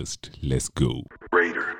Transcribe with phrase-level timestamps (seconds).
[0.00, 0.30] podcast.
[0.42, 1.02] Let's go.
[1.32, 1.76] Raider.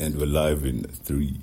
[0.00, 1.40] And we're live in three.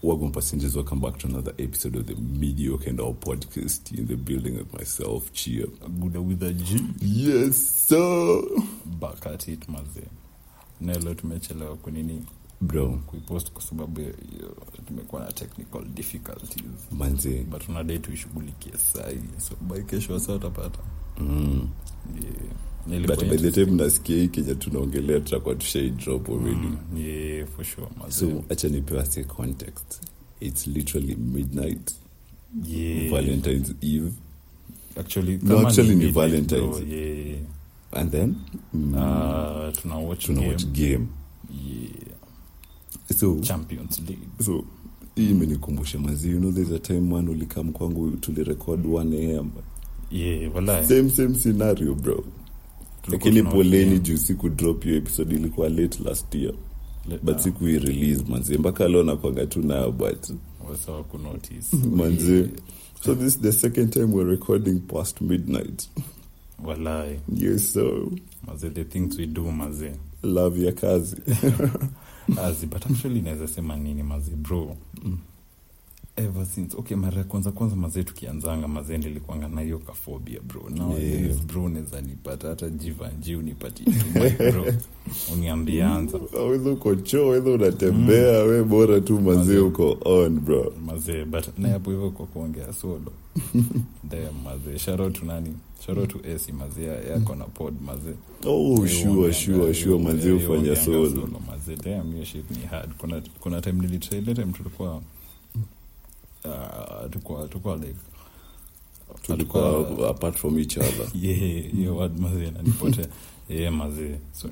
[0.00, 0.76] Welcome, passengers.
[0.76, 4.72] Welcome back to another episode of the Mediocre and All podcast in the building with
[4.72, 5.66] myself, Chia.
[5.66, 6.86] Buda with a G.
[7.00, 8.42] Yes, sir.
[8.84, 10.08] Back at it mazee.
[10.80, 12.24] Na leo tumechelewa kunini
[12.60, 17.44] Bro, kuipost kwa sababu ya- ya- tumekuwa na technical difficulties manze.
[17.50, 20.78] but tunadai tuishughulikie sahi so by kesho wasa utapata
[21.20, 21.68] Mm.
[22.22, 23.06] yeah.
[23.06, 26.66] But by the time nasikia hii Kenya tunaongelea tutakuwa tushai drop already.
[26.66, 28.30] Mm, yeah, for sure mazee.
[28.30, 30.00] So, acha nipewa context.
[30.40, 31.94] It's literally midnight,
[32.64, 33.10] yeah.
[33.10, 34.12] Valentine's Eve.
[35.00, 36.78] actually No, actually ni midnight, Valentine's.
[36.78, 37.38] bro, yeah.
[37.92, 38.34] And then,
[39.82, 40.52] tuna watch tuna game.
[40.52, 41.06] watch game.
[43.22, 43.36] Yeah.
[43.36, 44.28] So, champions league.
[44.44, 44.64] so
[45.14, 49.50] hii imenikumbusha mazi you know there's a time one ulikam kwangu tulirekod 1 am
[50.10, 52.24] yeah walai same same scenario bro.
[53.08, 56.54] Lakini poleni juu siku drop hiyo episode ilikuwa late last year.
[57.22, 58.58] But siku hii release manzi.
[58.58, 60.30] Mpaka leo nakwanga tu nayo but
[61.96, 62.48] manzi.
[63.04, 65.88] So this is the second time we're recording past midnight.
[66.64, 68.12] Walai yes so
[68.46, 69.92] maze the things we do maze
[70.22, 71.16] love ya kazi
[72.42, 74.76] azi but actually naweza sema nini maze bro
[76.16, 76.76] ever since.
[76.78, 80.70] Okay mara ya kwanza kwanza mazee tukianzanga mazee nilikuanga na hiyo kafobia bro.
[80.70, 81.36] Now Yeah.
[81.44, 83.86] bro naweza nipata hata jivanji unipatie
[84.52, 84.66] bro.
[85.32, 90.72] Uniambie aweza uko choo wedha unatembea we bora tu mazee uko on bro.
[90.86, 93.12] Mazee but na hapo hivyo kwa kuongea solo.
[94.10, 95.54] Damn, mazee sharo tu nani?
[95.86, 98.14] Sharo tu esi mazee yako na pod mazee
[98.46, 102.90] oh sure sure sure mazee ufanya solo mazee damn hiyo shit ni hard.
[102.98, 105.02] Kuna kuna time nilitrailete mtu tulikuwa
[106.48, 107.94] uh, tulikuwa tulikuwa like
[109.22, 111.06] tulikuwa apart from each other.
[111.22, 113.06] Yeah hiyo word mazee nanipotea
[113.48, 114.48] yeah mazee so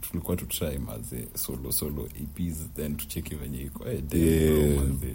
[0.00, 3.88] tulikuwa tutry mazee solo solo EPs then tucheki venye iko.
[3.88, 4.76] Eh damn Yeah.
[4.84, 5.14] mazee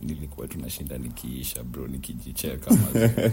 [0.00, 3.32] nilikuwa tunashinda nikiisha bro nikijicheka mazee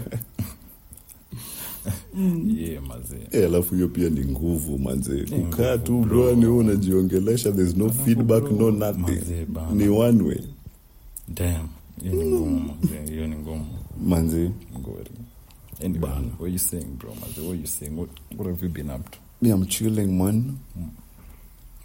[2.56, 7.90] yeah mazee Eh, alafu hiyo pia ni nguvu manze kukaa tu brani unajiongelesha there's no
[7.90, 9.20] feedback no nothing.
[9.72, 10.38] ni one way.
[11.28, 11.68] Damn
[12.02, 12.60] hiyo ni ngumu.
[12.82, 13.66] mazee hiyo ni ngumu.
[14.06, 14.50] Manze?
[14.78, 15.10] Ngori
[15.84, 16.26] anyway Bana.
[16.38, 17.14] what you saying bro?
[17.20, 17.98] Mazee what you saying?
[17.98, 19.18] What, what have you been up to?
[19.42, 20.56] Mi am chilling man.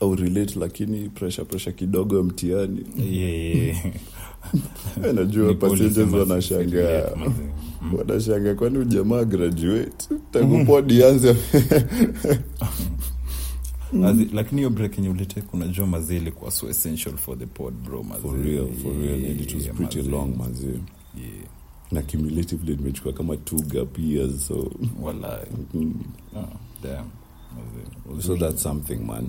[0.01, 2.85] Au relate lakini pressure pressure kidogo ya mtihani.
[2.97, 3.77] Yeah.
[5.05, 7.09] Eh, najua passengers wanashangaa.
[7.15, 7.93] Mm.
[7.97, 9.91] wanashangaa kwani ujamaa graduate?
[10.31, 11.35] Tangu podi anze
[14.05, 18.03] Azi, lakini hiyo break yenye ulitake unajua mazee ilikuwa so essential for the pod bro
[18.03, 20.11] mazee for real for real and it was pretty mazee.
[20.11, 20.81] long manze yeah.
[21.91, 24.71] Na cumulatively nimechukua kama two gap years so.
[25.01, 25.93] Walai mm,
[26.35, 26.45] oh,
[26.83, 27.05] damn
[28.21, 29.27] so that's something man.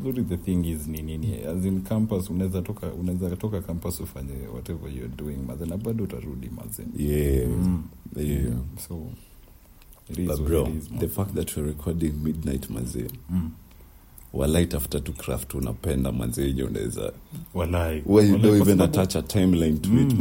[0.00, 1.44] Uzuri the thing is ni nini?
[1.44, 6.04] As in campus unaweza toka unaweza toka campus ufanye whatever you're doing mazee na bado
[6.04, 7.48] utarudi mazee yeah.
[7.48, 7.82] Mm.
[8.16, 8.56] yeah.
[8.88, 9.10] So
[10.10, 13.50] it is But bro, it is, the fact that we're recording midnight manze Mm.
[14.32, 17.12] Walai tafuta tu craft unapenda manzi yenye unaweza
[18.56, 20.14] even attach a timeline to it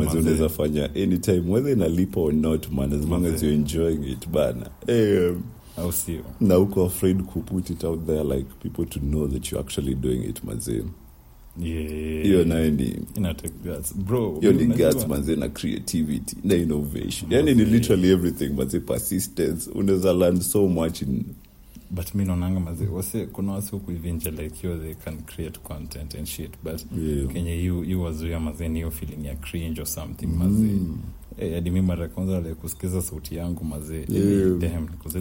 [0.50, 4.70] fanya anytime whether inalipa or not man as long as you're enjoying it bana.
[4.88, 5.44] Um,
[5.78, 6.24] au sio?
[6.42, 10.24] na uko afraid kuput it out there like people to know that you're actually doing
[10.30, 10.44] it
[11.60, 12.24] yeah.
[12.24, 12.96] Hiyo nayo ni
[13.64, 13.94] guts.
[14.42, 14.66] Ni
[15.08, 17.32] manze na creativity na innovation.
[17.32, 19.70] Yani ni literally everything manzi persistence.
[19.76, 21.24] Unaweza learn so much in
[21.96, 25.60] but mi naonanga mazi wase kuna wase huku hivi nje like yo they can create
[25.60, 27.28] content and shit but Yeah.
[27.34, 30.80] kenye yu, wazuia mazi niyo feeling ya cringe or something mazi.
[31.40, 34.06] Eh, hadi mi mara ya kwanza like kusikiza sauti yangu mazee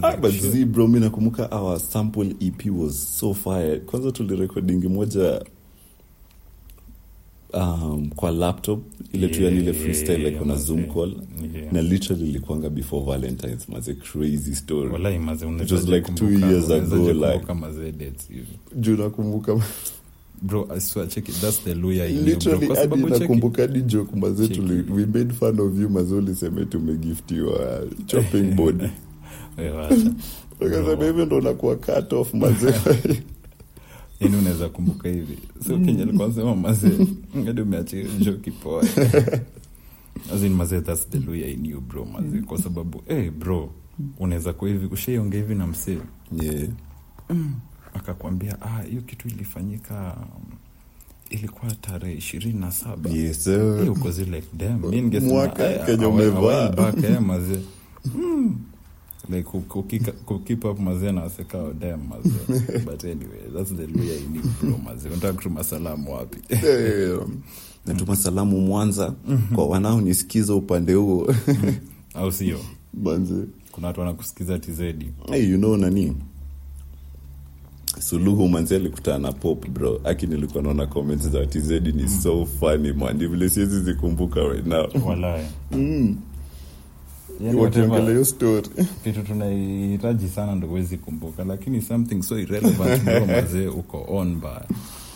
[0.01, 3.79] Ah, bro mi nakumbuka our sample ep was so fire.
[3.79, 5.41] Kwanza tulirekodingi moja
[7.55, 8.79] um, kwa laptop.
[9.13, 11.13] Ile tu yani ile Yeah, freestyle like on a zoom call.
[11.55, 11.73] Yeah.
[11.73, 14.89] na literally ilikuanga before valentines maze crazy story.
[14.89, 18.43] Walai, maze, It was like two kumbuka- years ago, like-
[18.79, 19.61] juu nakumbuka
[20.41, 21.35] bro i swear check it.
[21.41, 22.33] That's the lawyer in you bro.
[22.33, 26.65] Literally hadi sababu nakumbuka hadi joke maze tuli we made fun of you maze uliseme
[26.65, 28.89] tumegiftiwa chopping board.
[29.57, 29.73] Eh,
[30.61, 32.73] akasema hivyo ndo nakuwa cut off maze
[34.19, 35.37] yani unaweza kumbuka hivi.
[35.67, 37.07] So kenya alikuwa sema mazee
[37.45, 38.83] hadi umeachia hiyo kipoa
[40.33, 43.71] azin mazee that's the lawyer in you bro mazee kwa sababu hey, bro
[44.19, 44.85] unaweza kuwa hivi.
[44.85, 45.97] Ushaiongea hivi na msee.
[46.41, 46.67] Yeah.
[47.93, 50.57] akakwambia ah kitu ilifanyika um,
[51.29, 53.09] ilikuwa tarehe ishirini na saba.
[53.09, 53.79] Yes sir.
[53.83, 55.81] Eh, uko zile like, mi ningesema, eh,
[57.03, 57.61] eh, mazee
[58.15, 58.55] Mm.
[59.29, 61.73] Like ku- kukika- kukeep up mazee na wasekao
[62.09, 66.37] mazee but anyway that's the luya ini bro mazee unataka kutuma salamu wapi?
[67.85, 69.13] Natuma salamu mwanza.
[69.55, 71.33] Kwa wanaonisikiza upande huo.
[72.13, 72.59] Au sio?
[73.03, 73.43] Manze.
[73.71, 76.15] Kuna watu wanakusikiza tizedi hey, you know nani?
[77.99, 80.01] Suluhu manzi alikutana na pop bro.
[80.03, 83.17] Aki nilikuwa naona comments za tz ni so funny man.
[83.17, 84.87] Vile siwezi zikumbuka right now.
[85.71, 86.15] Mm.
[87.39, 88.69] Whatever hiyo story.
[89.03, 94.65] Kitu tunahitaji sana ndo huwezi kumbuka lakini something so irrelevant mazee uko on ba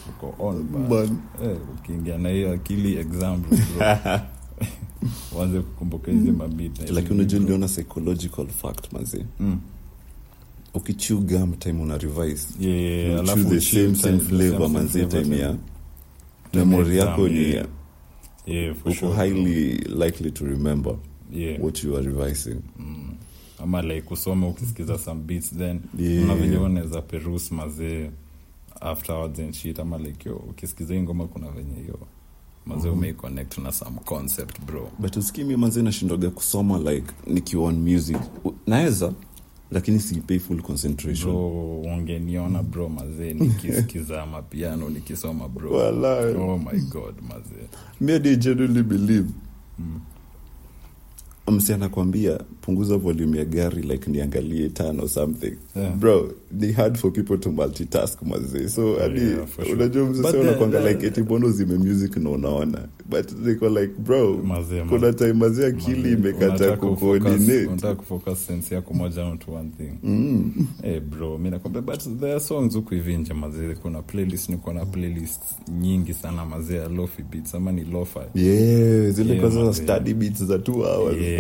[0.10, 1.04] uko on ba
[1.44, 3.58] eh, ukiingia na hiyo akili example
[5.38, 9.26] uanze kukumbuka hizi mabit lakini unajua niliona psychological fact mazee.
[9.40, 9.60] Mm.
[10.74, 12.48] ukichew gum time una revise.
[12.60, 15.56] Yeah, yeah, the same same flavor manzi time ya
[16.54, 17.66] memory yako ni yeah.
[18.46, 19.14] Yeah, uko sure.
[19.16, 20.96] highly likely to remember
[21.34, 21.64] Yeah.
[21.64, 23.10] what you are revising Mm.
[23.64, 26.24] ama like usome ukisikiza some beats then Yeah.
[26.24, 28.12] una venye unaweza perus mazee
[28.82, 32.00] afterwards and shit ama like yo ukisikiza hii ngoma kuna venye hiyo
[32.66, 38.18] mazee umeiconnect na some concept bro but usikimi manzi nashindoga kusoma like nikiwa on music
[38.68, 39.14] naweza
[39.72, 46.36] lakini siipei full concentration bro ungeniona bro mazee nikisikiza mapiano nikisoma bro Walai.
[46.36, 47.68] oh my god mazee
[48.02, 49.30] mi genuinely believe
[49.80, 50.00] Mm.
[51.52, 55.54] Msi anakwambia punguza volume ya gari like niangalie tano something.
[55.76, 55.96] Yeah.
[55.96, 59.74] bro ni hard for people to multitask mazee so hadi Yeah, sure.
[59.74, 62.88] unajua But msasa the- unakwanga the- like eti bono zime music na unaona?
[63.10, 69.26] But niko like bro Mazee, kuna time mazee akili imekata kucoordinate kufocus sense yako moja
[69.26, 69.92] onto one thing.
[70.04, 70.52] Mm.
[70.82, 74.74] hey bro mi nakwambia but there are songs huku hivi nje mazee kuna playlist niko
[74.74, 75.42] na playlist
[75.82, 78.20] nyingi sana mazee ya lofi beats ama ni lofi.
[78.36, 81.18] Yeah zile Yeah, kwanza study beats za two hours.
[81.22, 81.39] Yeah,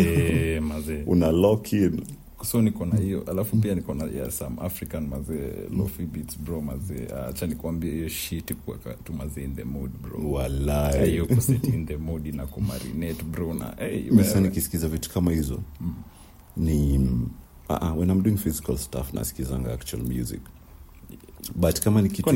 [0.59, 2.01] mazee una lock in.
[2.43, 6.61] So niko na hiyo alafu pia niko na yeah, some african mazee lofi beats bro
[6.61, 10.31] mazee acha nikwambie hiyo shit kuweka tu mazee in the mood bro.
[10.31, 11.09] Walai.
[11.09, 15.59] Hiyo kuset in the mood na kumarinate bro na hey, sasa nikisikiza vitu kama hizo.
[16.57, 16.97] Ni
[17.69, 20.41] uh, uh, when i'm doing physical stuff nasikizanga actual music
[21.55, 22.29] but kama ni kitu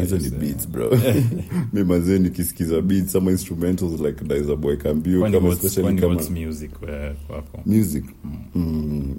[0.00, 0.98] hizo ni beats bro.
[1.72, 6.14] Mi mazee nikisikiza beats ama instrumentals like daiza boy kambio kama especially kama
[6.46, 6.70] music
[7.26, 7.60] kwako?
[7.66, 8.04] Music.
[8.54, 9.16] Mm,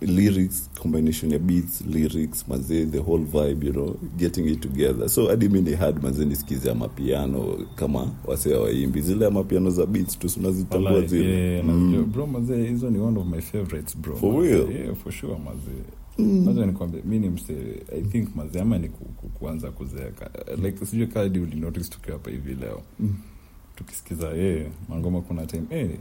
[0.00, 5.08] lyrics combination ya beats lyrics mazee the whole vibe you know getting it together.
[5.08, 9.00] So hadi mi ni hard mazee nisikize ya mapiano kama wasea waimbi.
[9.00, 11.30] Zile ya mapiano za beats tu unazitambua zile.
[11.52, 12.10] yeah, Mm.
[12.12, 14.16] bro mazee hizo ni one of my favorites bro.
[14.16, 14.70] For real?
[14.72, 15.82] yeah, for sure mazee
[16.18, 20.30] maza nikwambia mi ni mse i think mazee ni ku, ku, kuanza kuzeeka.
[20.52, 22.82] Uh, like sijui kadi ulinotice tukiwa hapa hivi leo.
[23.00, 23.14] Mm.
[23.76, 25.96] tukisikiza ye mangoma kuna time eh, hey,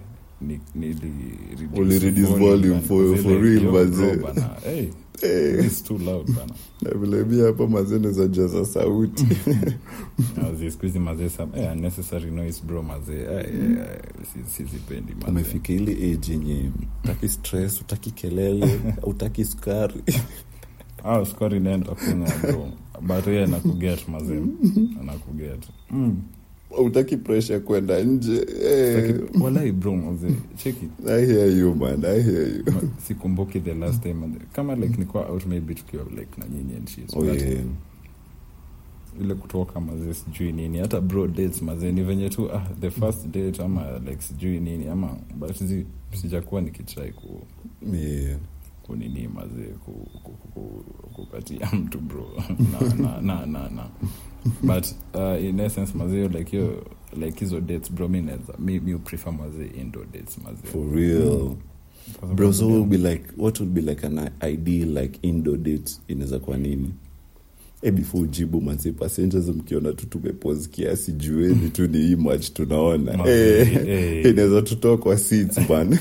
[5.23, 6.53] Eh, it's too loud bana.
[6.81, 9.25] Na vile mi hapa mazene za jaza sauti.
[10.41, 13.45] Mazee, mazee eh, unnecessary noise bro mazee eh, eh,
[13.79, 13.99] eh,
[14.33, 16.71] si- sizipendi mazee umefika ile age yenye
[17.03, 20.01] utaki stress utaki kelele utaki sukari.
[21.03, 22.67] Ah, sukari naenda kunywa bro.
[23.01, 24.41] But yeye anakuget mazee
[25.01, 26.21] anakuget mm.
[26.80, 32.48] Utaki presha kwenda nje eh, walai bro mazee cheki i hear you man i hear
[32.58, 32.63] you
[33.08, 36.90] sikumbuki the last time and- kama like nikuwa out maybe tukiwa like na nyinyi and
[36.90, 37.50] shit oh, yeah.
[37.50, 37.63] yeah.
[39.22, 43.25] ile kutoka mazee sijui nini hata bro dates mazee ni venye tu ah, the first
[43.28, 45.56] date ama like sijui nini ama but
[46.22, 47.42] sijakuwa nikitrai ku
[47.94, 48.38] Yeah.
[48.91, 49.74] Kunini mazee
[51.13, 52.27] kupatia ku, ku, ku, mtu bro.
[52.71, 53.88] Na, na, na, na, na.
[54.63, 56.86] but uh, in essence mazee like hiyo
[57.17, 61.55] like hizo dates bro mi naeza mi, mi prefer mazee indoor dates for real.
[62.19, 65.91] Kwa bro so would be like what would be like an ideal like indoor date
[66.07, 66.93] inaweza kuwa nini
[67.81, 73.17] before ujibu manzi passengers mkiona tu tumepose kiasi jueni tu ni hii mach tunaona.
[73.17, 74.25] Mazee, Eh, eh.
[74.25, 75.89] inaweza tutoa kwa seats man.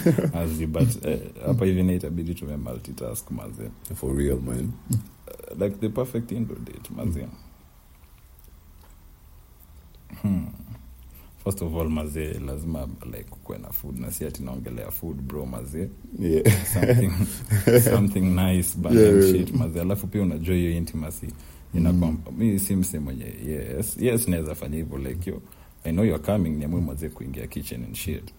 [0.73, 3.63] But eh, hapa hivi na itabidi tume multitask manzi.
[3.95, 4.73] For real man.
[5.61, 7.27] Like the perfect date mazee
[10.23, 10.47] hmm.
[11.45, 15.47] first of all mazee lazima like kuwe na food na si ati naongelea food bro
[15.47, 16.67] mazee yeah.
[16.73, 17.11] Something,
[17.91, 19.23] something nice but yeah.
[19.33, 21.27] shit mazee alafu pia unajua hiyo intimacy
[21.75, 25.43] inakuwa mi si mse mwenye yes yes naweza fanya hivyo like yo
[25.85, 28.33] i know you're coming niamue mwazie kuingia kitchen and shit.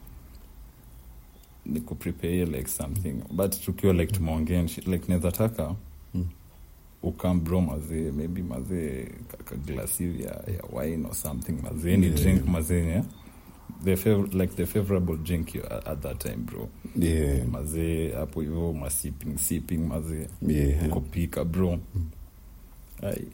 [1.66, 3.14] Ni kuprepare like something.
[3.32, 5.76] But tukiwa like tumeongea like naweza taka
[6.14, 6.28] Mm.
[7.04, 9.08] ukam bro mazee maybe mazee
[9.46, 12.18] kaglasi ya, ya wine or something mazee ni Yeah.
[12.20, 13.06] drink mazee yeah?
[13.84, 16.70] the fav- like the favorable drink you, at, at that time bro.
[17.00, 17.48] Yeah.
[17.48, 20.28] Mazee hapo hivyo masiping sipping mazee.
[20.48, 20.90] Yeah.
[20.90, 21.70] Kupika bro.
[21.72, 21.80] Ai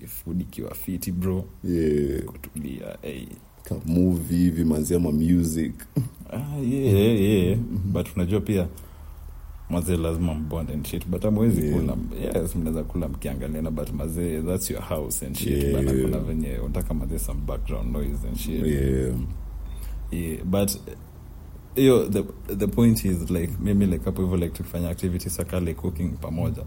[0.08, 1.46] food ikiwa fiti bro.
[1.64, 2.24] Yeah.
[2.24, 3.28] Kutulia ai.
[3.64, 3.76] Ka
[4.30, 5.74] hivi manzia ma music.
[6.30, 7.58] Ah, yeah, yeah.
[7.86, 8.68] but unajua pia
[9.70, 11.08] mazee lazima mbond and shit.
[11.08, 11.80] But amwezi Yeah.
[11.80, 11.98] kula
[12.36, 15.64] yes mnaweza kula mkiangaliana but mazee that's your house and shit.
[15.64, 15.74] Yeah.
[15.74, 18.66] bana kuna venye unataka mazee some background noise and shit.
[18.66, 19.16] Yeah.
[20.12, 20.72] Yeah, but
[21.76, 22.24] hiyo the,
[22.56, 26.64] the point is like mimi like hapo hivyo like tukifanya activities like cooking pamoja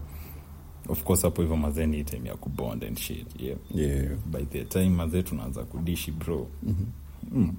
[0.91, 3.57] of course hapo hivyo mazee ni time ya kubond and shit yeah.
[3.75, 4.15] Yeah.
[4.31, 6.47] By the time mazee tunaanza kudishi bro.
[7.31, 7.53] Mm.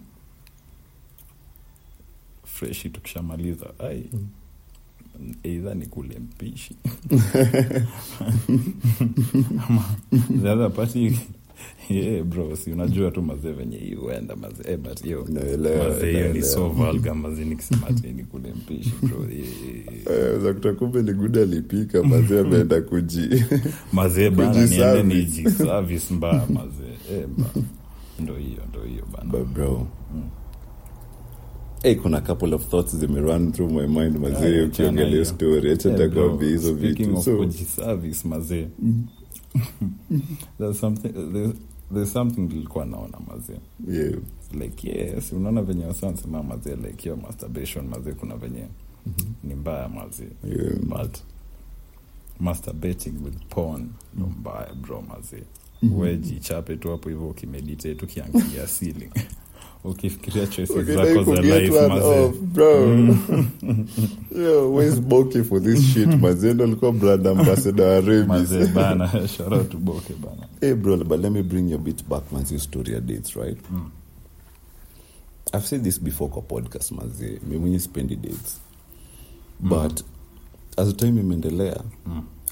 [2.44, 4.10] freshi tukishamaliza ai.
[5.42, 6.76] Eidha ni kule mpishi.
[9.68, 9.84] Ama
[10.42, 11.18] the other party
[11.90, 15.26] yeah bro si unajua tu mazee venye hii huenda mazee eh, but yo
[15.88, 19.26] mazee hiyo ni so vulgar mazee nikisema tini kule mpishi bro.
[20.12, 20.54] Eh, za
[21.02, 23.44] ni good alipika mazee ameenda kuji.
[23.92, 27.44] Mazee bana niende nijiservice mbaya mazee eh, ba.
[28.20, 29.44] ndo hiyo ndo hiyo bana.
[29.44, 29.86] Bro
[31.82, 35.70] Hey, kuna couple of thoughts zimerun through my mind mazee Ah, ukiongelea story.
[35.72, 35.96] Acha Eh,
[36.48, 37.16] hizo vitu.
[37.16, 38.68] of so kujiservice mazee
[40.58, 41.54] there's something there's,
[41.94, 44.14] there's something nilikuwa naona mazee yeah.
[44.60, 48.64] Like yes unaona venye wasansema mazee like hiyo masturbation mazee kuna venye
[49.44, 50.74] ni mbaya mazee Yeah.
[50.78, 51.16] but
[52.40, 55.44] masturbating with porn ndo mbaya bro mazee
[55.82, 59.10] we wejichape tu hapo hivyo ukimeditate ukiangalia ceiling
[59.84, 61.72] ukifikiria choices zako za life
[65.44, 69.28] for this shit mazee ndo alikuwa brand ambassador wa rabies bana.
[69.28, 70.48] Shout out to boke bana.
[70.60, 73.58] Hey bro, but let me bring you bit back manzi story dates, right?
[75.54, 78.60] I've said this before kwa podcast manzi, mi mwenye spendi dates.
[79.60, 80.02] But
[80.76, 81.80] as time imeendelea,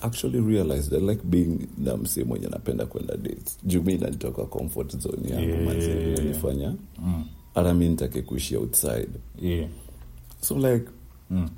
[0.02, 3.58] actually realized I like being na msee mwenye napenda kwenda dates.
[3.64, 3.94] Juu mi
[4.46, 5.64] comfort zone yangu Yeah.
[5.64, 7.24] manzi, inanifanya mm.
[7.74, 9.08] mi nitake kuishi outside.
[9.42, 9.68] yeah.
[10.40, 10.84] So like
[11.30, 11.48] mm.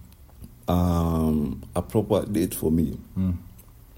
[0.68, 3.34] um, a proper date for me Mm.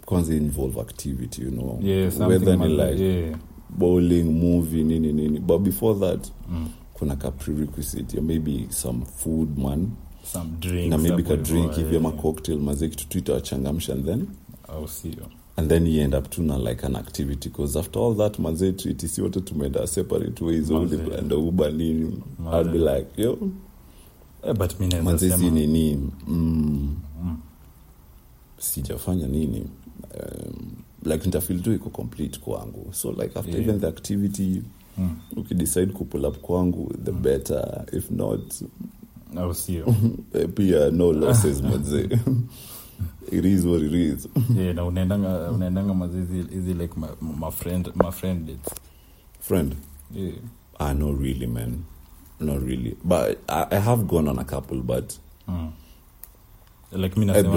[0.04, 1.78] kwanza involve activity, you know.
[1.82, 3.38] Yeah, Whether ni like yeah.
[3.70, 6.68] bowling movie nini nini but before that Mm.
[6.94, 9.88] kuna ka prerequisite maybe some food man
[10.24, 10.50] some
[10.88, 14.26] na maybe ka drink hivi ama cocktail maze kitu tu itawachangamsha and then
[14.68, 15.26] au sio.
[15.56, 18.72] and then you end up tu na like an activity because after all that maze
[18.72, 21.34] tuitisi wote tumeenda separate ways Mazee.
[21.34, 22.12] uba nini
[22.52, 23.38] i'll be like yo.
[24.58, 25.94] But mi naweza si nini?
[26.26, 27.36] Mm, Mm.
[28.58, 29.64] sijafanya nini?
[30.14, 30.70] Um,
[31.04, 32.92] like nitafil tu iko complete kwangu.
[32.92, 33.62] So like after Yeah.
[33.62, 34.62] even the activity
[34.98, 35.16] Mm.
[35.36, 37.84] ukidecide kupull up kwangu the better.
[37.92, 38.54] If not
[39.38, 39.84] au sio?
[40.34, 42.18] Eh, pia no losses mazee
[43.32, 44.28] it is what it is.
[44.56, 48.74] Yeah, na unaendanga unaendanga mazizi hizi like my, my friend my friend dates.
[49.40, 49.74] Friend?
[50.14, 50.34] Yeah.
[50.78, 51.84] ah no really man.
[52.40, 52.96] Not really.
[53.04, 55.72] But I, i have gone on a couple but mm.
[56.92, 57.50] like mi nasema,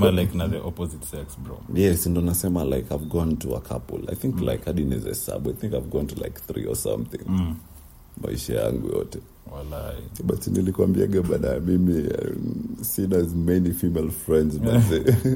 [0.00, 1.60] bro, na, like na the opposite sex bro.
[1.74, 3.98] Yes ndo nasema like i've gone to a couple.
[4.12, 7.24] I think like hadi sub i think i've gone to like three or something.
[7.26, 7.56] Mm.
[8.22, 9.18] maisha yangu yote
[9.52, 14.74] walai but nilikwambiaga bana mimi um, sina as many female friends but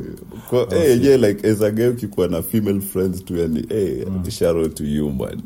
[0.50, 4.04] Kwa- Oh, eh, yeah, like as a guy ukikuwa na female friends tu yani hey,
[4.04, 4.30] Mm.
[4.30, 5.42] shout out to you man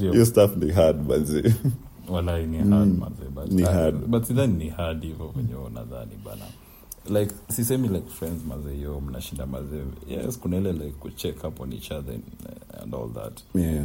[0.00, 1.54] hiyo stuff ni hard manzi.
[2.08, 2.68] walai ni Mm.
[3.00, 4.06] manzi but, Ni hard.
[4.06, 6.44] but sidhani ni hard hivyo venye unadhani bana
[7.20, 9.76] like sisemi like friends maze yo mnashinda maze
[10.08, 12.22] yes kuna ile like kucheck up on each other and,
[12.82, 13.84] and all that yeah.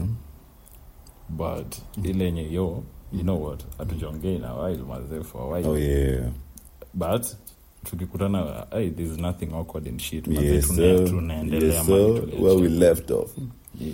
[1.30, 2.84] but ile yenye yo
[3.14, 3.64] you know what?
[3.78, 6.30] Hatujaongei na while mazee for a while oh yeah.
[6.94, 7.36] But
[7.86, 10.28] tukikutana hey, there's nothing awkward and shit.
[10.28, 11.88] Mazee yes tuna- tunaendelea yes
[12.40, 13.32] where we left off.
[13.80, 13.94] Yeah.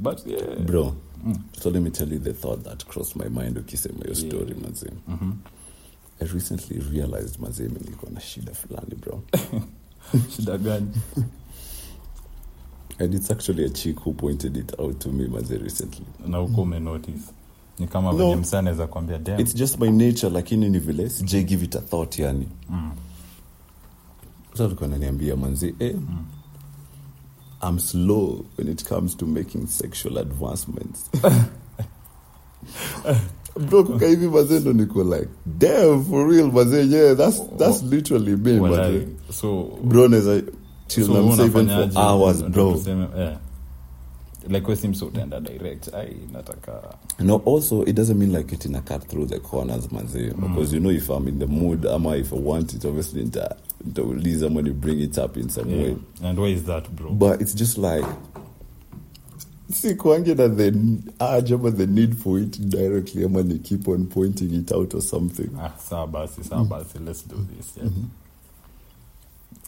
[0.00, 0.58] but yeah.
[0.66, 0.94] Bro
[1.26, 1.38] Mm.
[1.60, 4.92] so let me tell you the thought that crossed my mind ukisema hiyo story Yeah.
[5.08, 5.32] mm -hmm.
[6.20, 9.22] i recently realized mazee nilikuwa na shida fulani bro.
[10.36, 10.86] Shida gani?
[12.98, 16.04] And it's actually a chick who pointed it out to me mazee recently.
[16.26, 17.32] Na huko umenotice
[17.78, 18.18] ni kama No.
[18.18, 19.40] venye msa anaweza kuambia damn.
[19.40, 22.90] it's just my nature lakini ni vile sijai give it a thought yani Mm.
[24.58, 25.96] alikuwa naniambia manzi eh,
[27.68, 31.10] i'm slow when it comes to making sexual advancements
[33.68, 35.28] bro kuka hivi mazee ndo niko like
[35.58, 39.06] damn for real mazee yeah that's, that's literally me mazee
[39.40, 40.42] so bro neza
[40.86, 43.36] chill So na even for hours bro tuseme, eh.
[44.48, 45.94] Like we simso utaenda direct.
[45.94, 50.30] Ai nataka no also it doesn't mean like in a cut through the corners manzi.
[50.30, 50.48] Mm.
[50.48, 53.56] because you know if i'm in the mood ama if i want it obviously nita
[53.86, 55.82] nitauliza when you bring it up in some yeah.
[55.82, 57.10] way and why is that bro?
[57.10, 58.06] But it's just like
[59.70, 60.72] si kwange na the
[61.20, 65.02] urge ama the need for it directly ama ni keep on pointing it out or
[65.02, 65.50] something.
[65.58, 67.86] Ah sawa basi sawa basi let's do this yeah.
[67.86, 68.08] mm-hmm.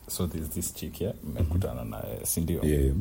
[0.08, 2.94] so there's this chick yeah mmekutana naye sindio yeah, yeah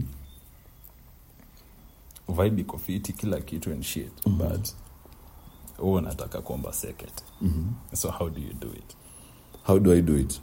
[2.29, 4.67] vibe iko fiti kila kitu and shit but
[5.77, 7.11] huo unataka kuomba second.
[7.93, 8.95] So how do you do it?
[9.63, 10.41] How do i do it?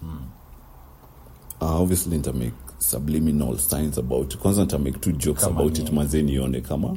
[1.61, 5.97] Uh, obviously nitamake subliminal signs about kwanza nitamake two jokes Kama about it nini?
[5.97, 6.97] mazee nione kama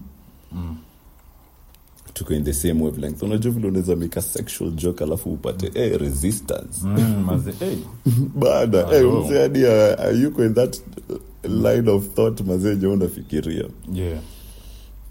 [2.13, 3.23] tuko in the same wavelength.
[3.23, 6.81] Unajua vile unaweza make a sexual joke alafu upate eh, resistance.
[6.83, 7.77] Mm, hey,
[8.35, 9.69] baada Ah, eh, mzee hadi uh,
[10.13, 10.81] uh, yuko in that
[11.43, 13.65] line of thought mazee jo unafikiria?
[13.93, 14.19] Yeah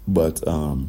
[0.07, 0.87] but um,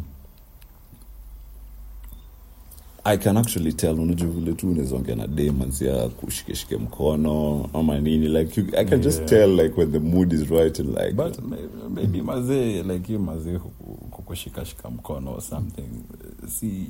[3.05, 8.29] i can actually tell unajua vile tu unaweza na na demansia kushikeshike mkono ama nini
[8.29, 11.39] like you, i can just tell like when the mood is right and like but
[11.39, 13.59] may- maybe mazee like you mazee
[14.11, 15.89] kukushikashika mkono or something.
[16.49, 16.87] See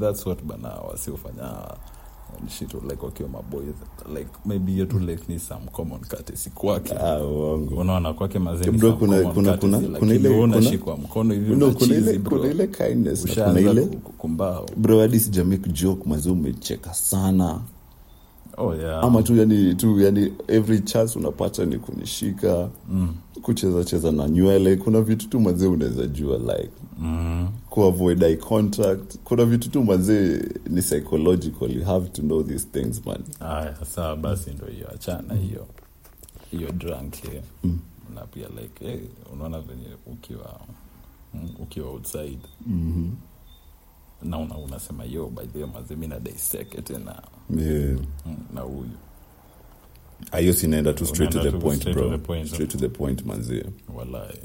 [0.00, 1.74] that's what bana wasiofanya
[2.40, 3.74] and shit like wakiwa maboys
[4.16, 6.50] like maybe yetu like ni some common courtesy.
[6.50, 6.94] Kwake.
[6.94, 7.24] Ah,
[7.76, 11.70] unaona kwake mazee Bro, some kuna- common kuna- kuna- kuna ile- unashikwa mkono hivi no,
[11.70, 14.30] kuna ile kuna ile kindness kuna ile ku-
[14.76, 17.60] bro hadi sijamake joke mazee umecheka sana
[18.58, 23.14] oh yeah ama tu yani tu yani every chance unapata ni kunishika mm.
[23.42, 27.48] kucheza cheza na nywele kuna vitu tu mazee unaweza jua like Mm.
[27.70, 33.06] kuavoid eye contact kuna vitu tu mazee ni psychological you have to know these things
[33.06, 35.66] man aya sawa basi ndo hiyo achana hiyo
[36.50, 37.14] hiyo drunk
[37.64, 37.78] Mm.
[38.14, 39.00] na pia like hey,
[39.32, 40.60] unaona venye ukiwa
[41.34, 43.16] mm, ukiwa outside mm-hmm.
[44.30, 46.34] na una, unasema yo by the way mazee mi nadai
[46.84, 47.22] tena
[47.56, 47.98] yeah.
[48.26, 48.90] mm, na huyu.
[50.38, 52.10] Hiyo sinaenda tu straight to the point straight bro.
[52.10, 53.64] to the point, straight to the point manzie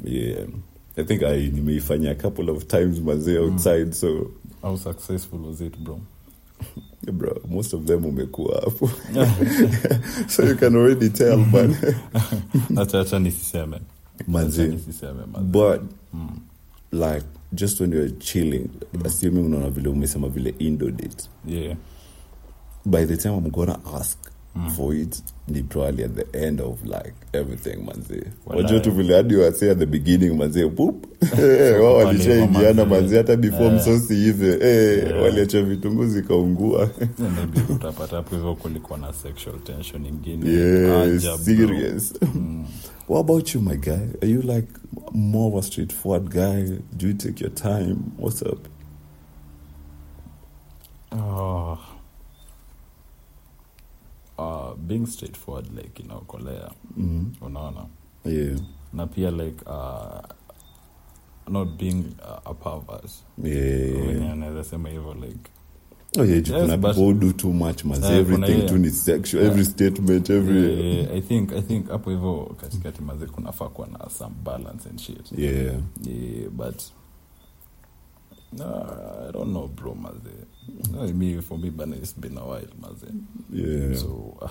[0.03, 0.47] yeah.
[0.97, 4.31] I think i nimeifanya a couple of times manzie outside so.
[4.61, 5.99] How successful was it bro?
[7.11, 8.89] Bro most of them umekuwa hapo.
[10.29, 11.75] So you can already tell man.
[12.77, 13.79] Acha acha nisiseme.
[14.27, 15.81] Manzie nisiseme manzie but
[16.13, 16.39] mm.
[16.91, 18.69] like just when you're chilling
[19.05, 21.77] assuming unaona vile umesema vile indo date yeah
[22.85, 24.17] by the time i'm gonna ask
[24.55, 24.69] Mm.
[24.69, 29.35] for it ni probably at the end of like everything manzi wajua tu vile hadi
[29.35, 31.05] wasee at the beginning manzi pup
[31.81, 33.75] wao walishaingiana manzi hata before yeah.
[33.81, 35.21] msosi hivyo hey, Yeah.
[35.21, 36.89] waliacha vitunguu zikaungua.
[37.69, 42.13] Utapata hapo hivyo kulikuwa na sexual tension ingine yes, serious.
[42.35, 42.65] Mm.
[43.09, 44.07] what about you my guy?
[44.21, 44.67] Are you like
[45.11, 46.77] more of a straightforward guy?
[46.97, 47.95] Do you take your time?
[48.19, 48.67] What's up
[51.11, 51.77] Oh.
[54.37, 57.31] Uh, being straightforward like inaokolea mm.
[57.41, 57.85] unaona?
[58.25, 58.59] Yeah.
[58.93, 60.19] Na pia like uh,
[61.53, 63.11] not being uh, a pervert
[63.43, 64.31] yeah.
[64.31, 65.49] Anaweza sema hivyo like
[66.19, 68.69] Oh yeah, Yes, kuna but- do too much mas yeah, everything yeah.
[68.69, 73.25] tu ni sexual, every statement, every eh, i think i think hapo hivyo katikati maze
[73.25, 75.31] kunafaa kuwa na some balance and shit.
[75.37, 75.55] Yeah.
[76.05, 76.75] yeah, but
[78.51, 78.65] no,
[79.29, 80.29] i don't know bro maze
[80.91, 83.07] no, me for me but it's been a while maze
[83.53, 83.95] Yeah.
[83.95, 84.49] so sema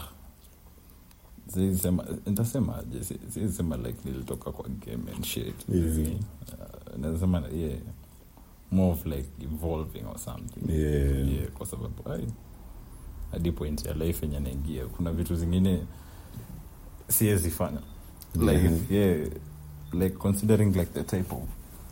[2.26, 5.86] ntasemaje Si- siwezi sema like nilitoka kwa game and shit Yeah.
[5.98, 7.78] Uh, nasema yeah
[8.70, 11.28] more of like evolving or something Yeah.
[11.32, 12.26] yeah, kwa sababu ai
[13.32, 15.82] hadi point ya life yenye naingia kuna vitu zingine
[17.08, 17.80] siwezi fanya
[18.34, 18.90] like Yeah.
[18.90, 19.28] yeah
[19.92, 21.42] like considering like the type of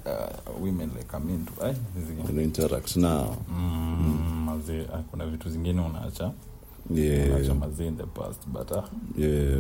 [0.07, 1.75] uh, women like I'm into ai
[2.07, 3.37] zingine interact now.
[3.49, 4.45] mm, mm.
[4.45, 6.33] Maze, kuna vitu zingine unaacha
[6.95, 7.29] Yeah.
[8.53, 8.85] but ah
[9.19, 9.59] Yeah.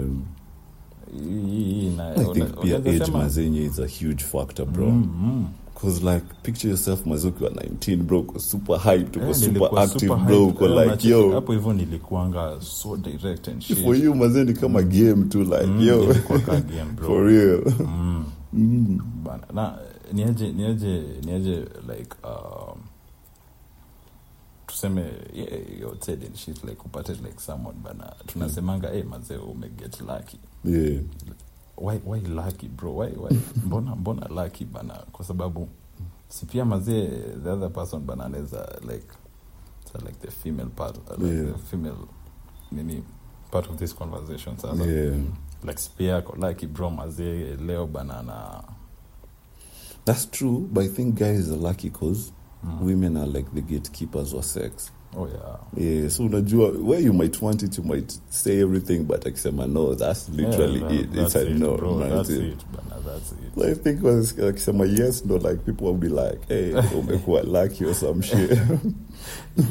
[3.12, 5.44] mazenye is a huge factor bro Mm, -hmm.
[5.80, 10.24] cause like picture yourself ukiwa 19 bro uko super hyped uko Eh, super active super
[10.26, 13.84] bro uko Eh, like yo hapo hivyo nilikuanga so direct and shit.
[13.84, 16.06] for you maze ni kama game tu like Mm, yo
[16.46, 17.06] game, bro.
[17.08, 18.24] for real Mm.
[18.52, 18.98] mm.
[19.24, 19.78] Bana, na
[20.12, 21.56] niaje niaje niaje
[21.88, 22.78] like um,
[24.80, 30.00] tuseme yeah, you're outside and shit like upate like someone bana tunasemanga hey, mazee umeget
[30.00, 30.38] lucky.
[30.64, 31.00] Yeah.
[31.76, 32.92] Why, why lucky bro?
[32.92, 33.30] Why, why?
[33.66, 34.94] mbona mbona lucky bana?
[35.12, 35.68] Kwa sababu
[36.28, 37.08] si pia mazee
[37.44, 39.06] the other person bana anaweza like
[39.92, 41.52] so like the female part like Yeah.
[41.52, 42.08] the female
[42.72, 43.02] nini
[43.50, 44.84] part of this conversation sasa.
[44.86, 45.16] Yeah.
[45.64, 48.62] Like spia yako lucky bro mazee leo banana
[50.06, 52.32] That's true, but I think guys are lucky because
[52.64, 52.82] Mm.
[52.82, 54.92] women are like the gatekeepers of sex.
[55.16, 59.26] oh yeah Yeah, so unajua where you might want it, you might say everything, but
[59.26, 61.08] akisema no, that's literally Yeah, it.
[61.14, 61.76] It's a it, no.
[61.76, 62.10] bro, right?
[62.10, 65.98] that's it bana that's it So I think was akisema yes, no, like people will
[65.98, 68.50] be like, hey, umekuwa lucky or some shit.
[68.50, 69.66] yeah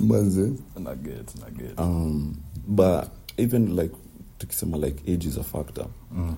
[0.00, 0.52] Manze.
[0.80, 3.94] naget naget Um, but even like
[4.38, 5.86] tukisema like age is a factor.
[6.12, 6.34] mm.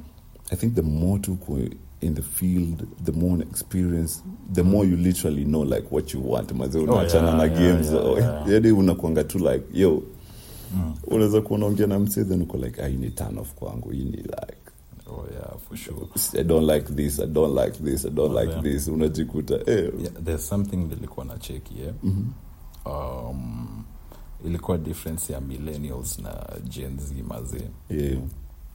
[0.53, 1.59] I think the more tuko
[2.05, 6.53] in the field, the more experience, the more you literally know like what you want.
[6.53, 7.93] Maze unaachana yeah, na yeah, games.
[7.93, 8.49] yeah, or- yeah.
[8.49, 10.03] yani unakuanga tu like yo
[10.75, 10.95] Mm.
[11.07, 14.17] unaweza kuwa unaongea na msee then uko like hii ni turn off kwangu hii ni
[14.17, 14.57] like
[15.07, 15.97] oh yeah for sure
[16.40, 18.62] I don't like this, I don't like this, I don't like Yeah.
[18.62, 18.88] this.
[18.88, 19.93] Unajikuta eh.
[20.01, 21.95] yeah, there's something nilikuwa na cheki yeah?
[22.05, 23.31] -hmm.
[23.31, 23.85] um,
[24.47, 28.19] ilikuwa difference ya millennials na gen z mazee Yeah.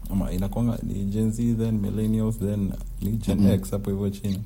[0.10, 3.52] Ama inakwanga ni gen z then millennials then ni gen Mhm.
[3.52, 4.42] x hapo hivyo chini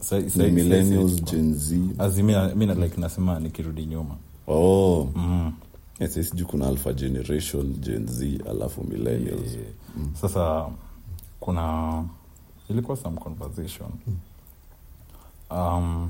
[0.00, 1.80] Sa- sa- Ni millennials, sa- Gen Z.
[1.98, 5.08] azimia mi na like nasema nikirudi nyuma Oh.
[5.16, 5.52] mm.
[6.00, 9.52] Yes, yes, juu kuna alpha generation, Gen Z, alafu millennials.
[9.54, 9.66] Yeah.
[9.96, 10.10] Mm.
[10.20, 10.68] sasa
[11.40, 12.04] kuna
[12.68, 13.88] ilikuwa some conversation
[15.50, 16.08] um,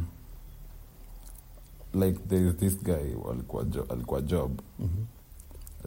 [1.94, 4.88] like there's this guy alikuwa jo, alikuwa job Mhm.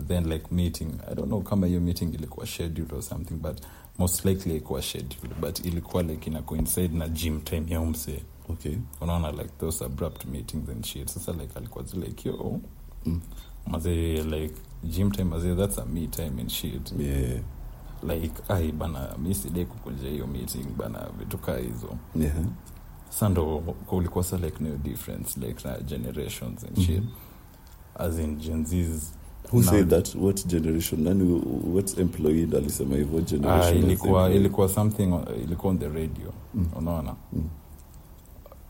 [0.08, 3.58] Then like meeting i don't know kama hiyo meeting ilikuwa scheduled or something but
[3.98, 8.78] most likely ilikuwa scheduled but ilikuwa like ina coincide na gym time ya umse Okay.
[9.02, 12.60] unaona like those abrupt meetings and shit sasa like alikuwa zi like yo
[13.06, 13.22] Mm.
[13.68, 17.42] mazee like gym time mazee that's a me time and shit Yeah.
[18.08, 22.36] like ai bana mi sidai kukuja hiyo meeting bana vitu kaa hizo Yeah.
[23.10, 27.08] sa ndo kulikuwa sa like no difference like na generations and shit Mhm.
[27.96, 29.14] as in gen z's
[29.52, 30.16] Who now- said that?
[30.16, 31.04] What generation?
[31.04, 31.42] Nani,
[31.74, 36.66] what employee ndo alisema hivyo generation uh, ilikuwa ilikuwa something ilikuwa on the radio Mm.
[36.78, 37.44] unaona Mm.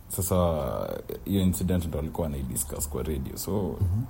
[0.08, 0.36] sasa
[1.26, 4.02] hiyo incident ndo alikuwa anaidiscuss kwa radio so Mhm.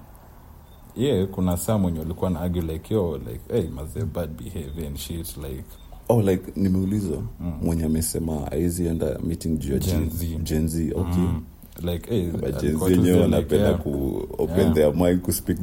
[0.95, 4.97] yeah kuna saa mwenye walikuwa na argue like yo like hey maze bad behavior and
[4.97, 5.63] shit like
[6.10, 7.54] Oh, like nimeuliza Mm.
[7.62, 10.38] mwenye amesema aizi enda meeting juu ya Gen Gen- Z.
[10.43, 11.13] Gen Z, okay.
[11.21, 11.43] mm,
[11.81, 12.09] like
[13.21, 13.77] wanapenda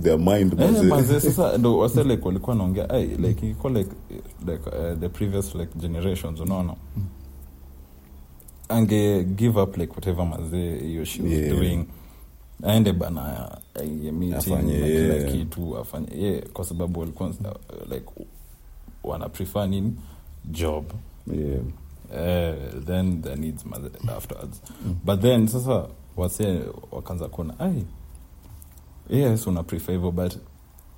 [0.02, 0.88] their mind, their mind.
[0.88, 1.20] Mazee.
[1.20, 3.90] sasa ndo wase walikuwa naongea like ilikuwa like
[4.46, 6.74] like uh, the previous like generations unaona
[8.68, 11.56] ange give up like whatever mazee hiyo she was Yeah.
[11.56, 11.84] doing
[12.62, 15.32] aende bana aingie meeting kila yeah.
[15.32, 18.06] kitu afanye yeah, kwa sababu walikuwa uh, like
[19.04, 19.92] wana prefer nini
[20.44, 20.84] job
[21.34, 21.60] Yeah.
[22.10, 23.64] uh, then the needs
[24.16, 24.96] afterwards Mm.
[25.04, 26.60] but then sasa wase
[26.92, 27.84] wakaanza kuona ai
[29.10, 30.36] yes una prefer hivyo but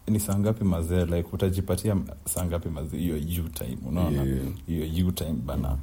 [0.06, 4.86] ni saa ngapi mazee like utajipatia saa ngapi mazee hiyo u time unaona Yeah.
[4.90, 5.78] hiyo u time bana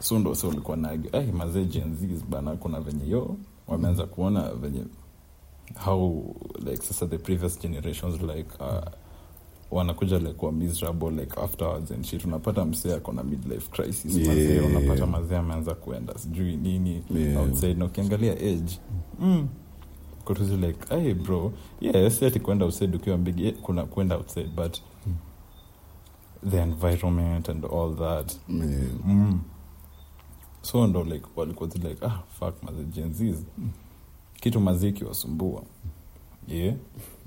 [0.00, 3.36] so ndo so ulikuwa nag ai mazee jenzis bana kuna venye yo
[3.66, 4.84] wameanza kuona venye
[5.84, 8.84] how like sasa the previous generations like uh,
[9.70, 14.28] wanakuja like wa miserable like afterwards and shit unapata msee ako na midlife crisis Yeah.
[14.28, 17.42] mazee unapata mazee ameanza kuenda sijui nini Yeah.
[17.42, 18.78] outside na ukiangalia age
[19.20, 19.48] mm.
[20.24, 24.76] kotuzi like hey bro yes ati kuenda outside ukiwa mbigi kuna kuenda outside but
[26.50, 28.90] the environment and all that Yeah.
[29.06, 29.40] mm.
[30.62, 33.36] so ndo like walikuwa like ah fuck maze jenzis
[34.40, 35.62] kitu maziki wasumbua
[36.48, 36.74] yeah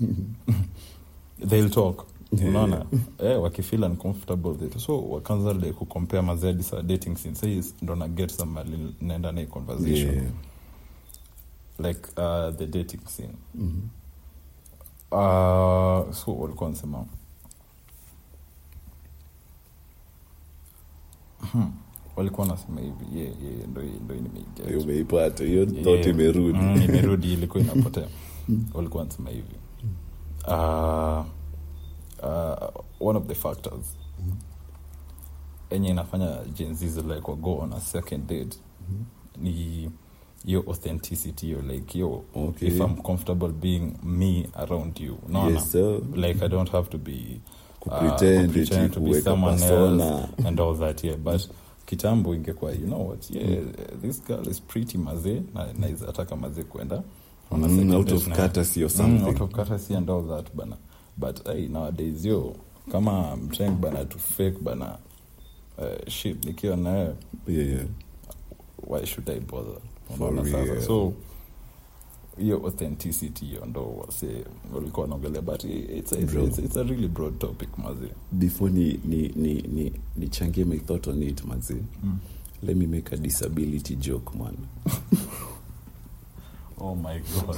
[1.48, 2.06] they'll talk.
[2.32, 2.86] Unaona
[3.18, 4.78] eh, wakifeel uncomfortable with it.
[4.78, 9.32] so wakaanza like kucompare mazedi sa dating scene say ndo na get some mali naenda
[9.32, 10.30] na conversation Yeah.
[11.78, 13.80] like uh, the dating scene -hmm.
[15.10, 17.04] uh, so walikuwa nasema
[21.52, 21.72] Hmm.
[22.16, 23.82] walikuwa nasema hivi yeah, yeah, ndo.
[24.68, 28.08] Hiyo umeipata hiyo thought imerudi Mm, imerudi ilikuwa inapotea
[28.74, 29.54] walikuwa nasema hivi
[30.48, 31.24] uh,
[32.22, 32.68] uh,
[33.08, 33.96] one of the factors
[35.70, 38.58] enye inafanya jenzis like wago on a second date
[39.36, 39.90] ni
[40.44, 42.68] your authenticity yo like yo Okay.
[42.68, 45.74] if i'm comfortable being me around you no, Yes,
[46.14, 47.40] like i don't have to be
[47.80, 50.04] Kupretend, uh, to be someone persona.
[50.04, 51.16] else and all that yeah.
[51.16, 51.48] But
[51.86, 53.60] kitambo ingekuwa you know what yeah
[54.02, 57.02] this girl is pretty mazee na naweza ataka mazee kwenda
[57.50, 60.76] Mm, out of courtesy or Mm, out of courtesy and all that bana
[61.16, 62.56] but hey, nowadays yo
[62.92, 64.98] kama mteng bana to fake bana
[65.78, 67.16] uh, shit nikiwa nayo
[67.48, 67.84] Yeah, yeah.
[68.86, 69.76] why should i bother
[70.16, 71.12] unaona sasa so
[72.38, 74.44] hiyo authenticity hiyo ndo wase
[74.74, 76.44] walikuwa wanaongelea but it's, it's, Bro.
[76.44, 81.06] it's, it's a really broad topic mazi before ni ni ni ni nichangie my thought
[81.06, 82.18] on it mazi mm.
[82.62, 84.56] let me make a disability joke man
[86.78, 87.56] oh my god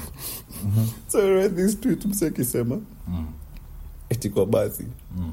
[1.08, 3.26] so I read this tweet mse akisema mm.
[4.14, 4.84] Eti kwa basi
[5.18, 5.32] Mm.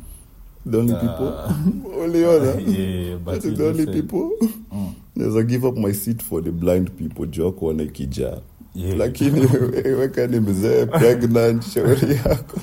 [0.71, 0.99] the only Ah.
[0.99, 1.33] people
[2.03, 4.93] uliona Yeah, but Ati you the only said- people Mm.
[5.15, 8.37] naweza give up my seat for the blind people jua kuona ikijaa
[8.75, 8.97] Yeah.
[8.97, 9.39] lakini
[9.99, 12.59] weka ni mzee pregnant shauri yako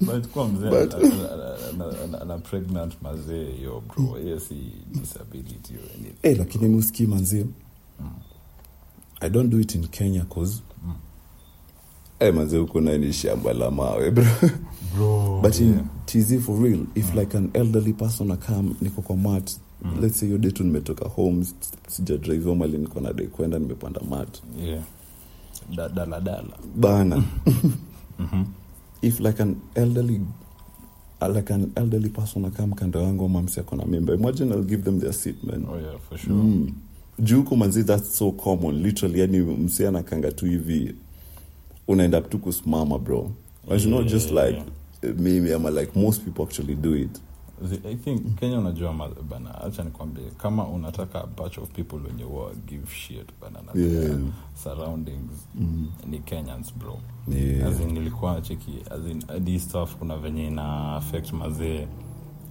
[0.00, 4.40] but kwa mzee But- ana- ana- ana- ana pregnant mazee yo bro hiyo
[4.92, 7.46] disability or anything hey, lakini muski manzio
[8.00, 8.08] Mm.
[9.20, 10.92] i don't do it in kenya cause Mm.
[12.22, 14.24] Hey, manze huko naye ni shamba la mawe bro.
[14.96, 16.86] Bro but in tz for real?
[16.94, 20.00] If like an elderly person akam niko kwa mat Mm.
[20.00, 21.44] let's say hiyo day nimetoka home
[21.88, 23.00] sija drive home ali niko
[23.32, 24.42] kwenda nimepanda mat.
[24.62, 24.82] Yeah.
[25.76, 27.22] Da- daladala bana.
[28.18, 28.44] Mhm.
[29.02, 30.20] if like an elderly
[31.20, 34.64] uh, like an elderly person akam kando yangu ama msi ako na mimba imagine i'll
[34.64, 35.64] give them their seat man.
[35.68, 36.34] Oh yeah for sure.
[36.34, 36.72] Mm.
[37.18, 40.94] juu huko manzi that's so common literally yani msi anakanga tu hivi
[41.88, 43.30] unaenda tu kusimama bro
[43.70, 43.86] yeah.
[43.86, 44.62] not just like
[45.02, 45.16] yeah.
[45.18, 47.20] mimi ama like most people actually do it
[47.86, 52.52] i think kenya unajua bana hacha nikwambie kama unataka a batch of people wenye wa
[52.66, 54.18] give shit bana na Yeah.
[54.62, 55.90] surroundings mm.
[56.10, 57.68] ni kenyans bro yeah.
[57.68, 61.86] as in nilikuwa cheki as hadi stuff kuna venye ina affect mazee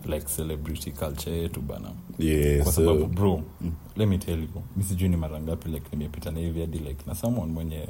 [0.06, 3.72] like celebrity culture yetu bana yeah, kwa so, bro Mm.
[3.96, 7.04] let me tell you mi sijui ni mara ngapi like nimepita na hivi hadi like
[7.08, 7.88] na someone mwenye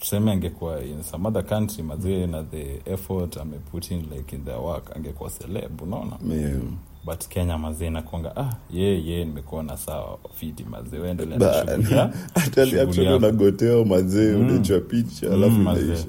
[0.00, 4.58] tuseme angekuwa in some other country mazee na the effort ameput in like in their
[4.58, 6.56] work angekuwa celeb unaona yeah.
[7.04, 11.94] but kenya mazee nakwanga ah ye ye nimekuona sawa fiti mazee waendelea Ba- na shughuli
[11.94, 13.16] ya- Actually- shughuli actually yako.
[13.16, 14.48] unagoteo mazee Mm.
[14.48, 16.04] unachwa picha Mm, alafu mazee.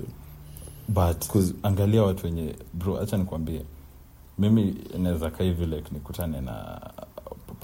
[0.88, 1.26] but
[1.64, 3.62] angalia watu wenye bro hacha nikwambie
[4.40, 6.82] mimi naweza kaa hivi like nikutane na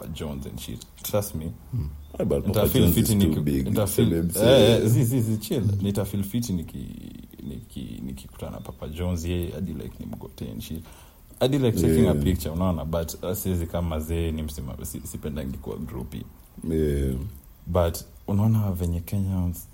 [0.04, 1.52] papa jones and shit trust me
[2.20, 3.68] Ah, but Papa John's fiti is too niki- big.
[3.68, 4.14] nitafeel-
[4.44, 9.74] eh, eh, zi- zi- zi, chill nitafeel fiti niki- niki- nikikutana papa jones yeye hadi
[9.74, 10.84] like nimgotee and shit
[11.40, 12.12] hadi like taking Yeah.
[12.12, 16.24] a picture unaona but siwezi kama zee ni msima sipendangi kuwa grupi
[16.70, 17.16] Yeah.
[17.68, 19.68] but unaona venye kenyans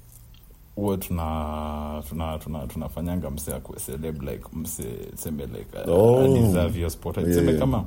[0.75, 3.51] huwa tuna tuna tuna tunafanyanga mse
[3.85, 4.83] celeb like mse
[5.15, 6.19] seme like Oh.
[6.19, 7.33] adeserve your spot Yeah.
[7.33, 7.85] seme kama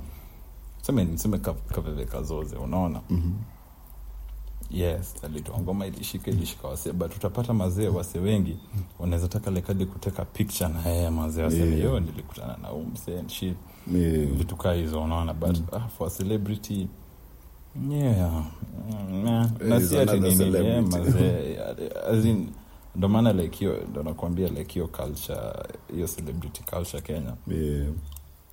[0.83, 3.33] seme niseme kaveve kazoze unaona Mhm.
[4.71, 8.57] yes alitoa ngoma ilishika ilishika wasee but utapata mazee wase wengi
[8.99, 11.81] wanaweza taka lekadi kuteka picture na yeye mazee waseme Yeah.
[11.92, 13.57] yo nilikutana na huu msee and shit
[13.92, 14.27] Yeah.
[14.33, 15.66] vitu kaa hizo unaona but Mm.
[15.73, 16.88] ah, for celebrity
[17.90, 18.45] yeah
[19.25, 21.59] nah, na si ati nini mazee
[22.12, 22.49] as in
[22.97, 25.40] ndo maana like hiyo ndo nakwambia like hiyo culture
[25.95, 27.87] hiyo celebrity culture kenya Yeah.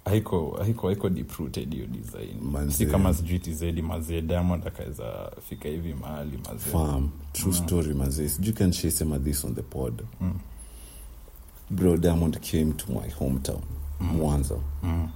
[0.10, 5.69] Haiko haiko haiko deep rooted hiyo design si kama sijui tizedi mazee diamond akaweza fika
[5.69, 7.63] hivi mahali mazee farm true Mm.
[7.67, 10.34] story mazee sijui can she sema this on the pod Mm.
[11.69, 13.62] bro diamond came to my hometown
[14.02, 14.08] Mm.
[14.08, 15.08] mwanza mm.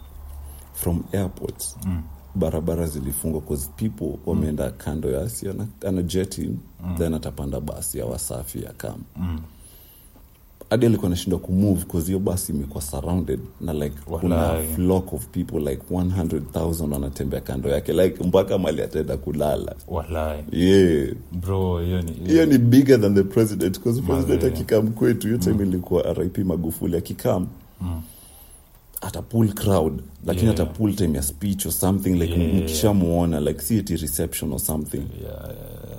[0.73, 2.01] from airports Mm.
[2.35, 6.49] barabara zilifungwa cause people wameenda kando ya si ana, ana jeti
[6.83, 6.95] Mm.
[6.97, 9.39] then atapanda basi ya wasafi ya kam Mm.
[10.69, 15.59] Hadi alikuwa anashindwa kumove cause hiyo basi imekuwa surrounded na like kuna flock of people
[15.59, 19.75] like 100000 wanatembea kando yake like mpaka mali ataenda kulala
[20.51, 25.39] yeah bro hiyo ni hiyo ni bigger than the president because president akikam kwetu hiyo
[25.39, 27.47] time ilikuwa rip magufuli akikam
[27.81, 28.01] Mm.
[29.01, 29.21] ata
[29.53, 30.61] crowd lakini Yeah.
[30.61, 32.53] atapull time ya speech or something like Yeah.
[32.55, 35.55] mkishamuona like si eti reception or something yeah, yeah,
[35.89, 35.92] yeah.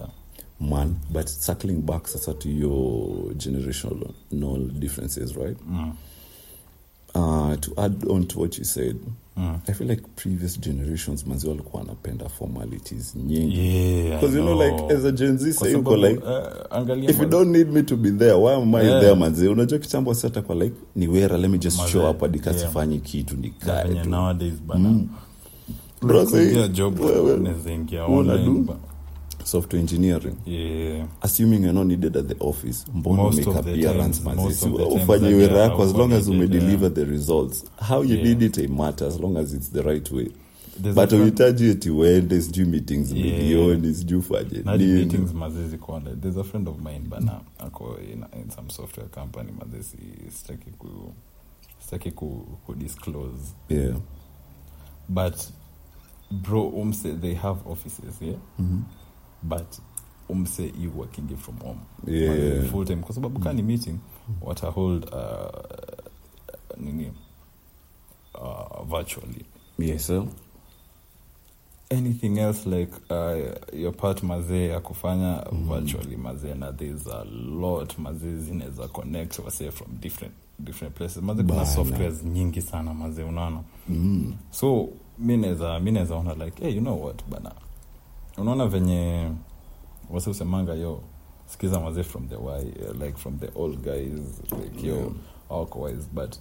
[0.61, 5.93] Man but circling back sasa to your generational differences right Mm.
[7.15, 8.97] uh, to add on to what you said
[9.37, 9.59] Mm.
[9.69, 15.05] i feel like previous generations manzi walikuwa wanapenda formalities nyingi Yeah, you know like as
[15.05, 18.33] a gen z say uko like uh, if you don't need me to be there
[18.35, 19.01] why am I Yeah.
[19.01, 22.21] there manzi unajua kitambo sasa kwa like ni wera let me just Mazee, show up
[22.21, 23.01] hadi yeah.
[23.01, 25.09] kitu nikae tu nowadays bana Mm.
[26.03, 28.53] Bro, say, job unaweza ingia online do?
[28.53, 28.79] ba-
[29.45, 31.07] software engineering yeah.
[31.21, 34.23] assuming you're not needed at the office mbona make of appearance
[34.97, 38.25] ufanye wera yako as long as umedeliver the results how you Yeah.
[38.25, 40.29] did it it matters as long as it's the right way
[40.83, 43.39] There's but uhitaji eti uende sijuu meetings Yeah.
[43.39, 44.99] milioni sijuu ufanye na hadi nini.
[45.01, 49.53] meetings mazezi kuonda there's a friend of mine bana ako in, in some software company
[49.59, 49.97] mazezi
[50.37, 50.89] sitaki ku
[51.79, 53.97] sitaki ku, ku disclose yeah
[55.09, 55.35] but
[56.31, 58.83] bro umse they have offices yeah Mhm.
[59.45, 59.79] But
[60.29, 61.81] umse you working from home.
[62.07, 62.65] Yeah.
[62.71, 63.99] Full time kwa sababu kani meeting
[64.43, 67.13] watahold uh, nini?
[68.35, 69.45] Uh, virtually.
[69.79, 70.25] Yes sir.
[71.91, 73.37] Anything else like uh,
[73.81, 77.25] your part mazee ya kufanya virtually mazee na there's a
[77.61, 81.23] lot mazee zinaweza connect wase from different different places.
[81.23, 83.63] Mazee kuna softwares nyingi sana mazee unaona?
[83.89, 84.35] Mm.
[84.51, 87.53] so mi naweza mi naweza ona like hey, you know what bana
[88.37, 89.31] unaona venye
[90.11, 91.01] wasi usemanga yo
[91.47, 95.09] sikiza maze from the y uh, like from the old guys like yo Yeah.
[95.51, 96.37] awako wise but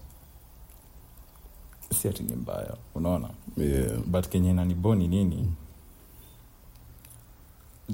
[2.01, 3.29] si ati ni mbaya unaona?
[3.58, 3.97] Yeah.
[4.06, 5.51] But kenye naniboni nini?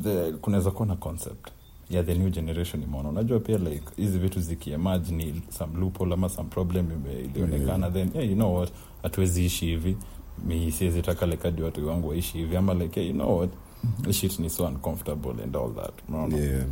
[0.03, 1.47] The kunaweza kuwa na concept
[1.89, 3.09] ya the new generation imeona.
[3.09, 6.87] Unajua pia like hizi vitu zikiemerge ni some loophole ama some problem
[7.35, 7.93] ilionekana yeah.
[7.93, 8.71] then yeah, you know what?
[9.03, 9.97] Hatuwezi ishi hivi.
[10.45, 12.55] Mi siwezi taka lekadi watu wangu waishi hivi.
[12.57, 13.49] Ama like yeah, you know what
[14.11, 16.37] shit ni so uncomfortable and all that unaona?
[16.37, 16.63] Yeah.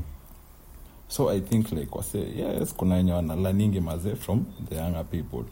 [1.08, 5.44] So i think like wase yes kuna wenye wanalaningi mazee from the younger people.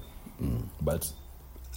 [0.41, 0.61] Mm.
[0.81, 1.05] but